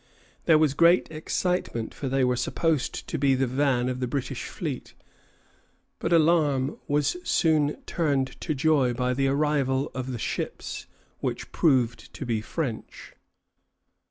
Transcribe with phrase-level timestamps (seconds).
[0.45, 4.45] There was great excitement, for they were supposed to be the van of the British
[4.47, 4.95] fleet;
[5.99, 10.87] but alarm was soon turned to joy by the arrival of the ships,
[11.19, 13.13] which proved to be French.